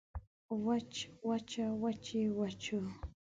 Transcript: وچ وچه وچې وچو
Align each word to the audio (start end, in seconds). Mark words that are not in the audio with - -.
وچ 0.65 0.91
وچه 1.27 1.65
وچې 1.81 2.21
وچو 2.37 2.79